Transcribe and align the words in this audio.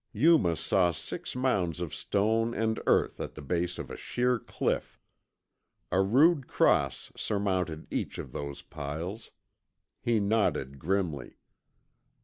Yuma 0.13 0.55
saw 0.55 0.89
six 0.89 1.35
mounds 1.35 1.79
of 1.79 1.93
stone 1.93 2.55
and 2.55 2.79
earth 2.87 3.21
at 3.21 3.35
the 3.35 3.39
base 3.43 3.77
of 3.77 3.91
a 3.91 3.95
sheer 3.95 4.39
cliff. 4.39 4.99
A 5.91 6.03
crude 6.03 6.47
cross 6.47 7.11
surmounted 7.15 7.85
each 7.91 8.17
of 8.17 8.31
those 8.31 8.63
piles. 8.63 9.29
He 10.01 10.19
nodded 10.19 10.79
grimly. 10.79 11.37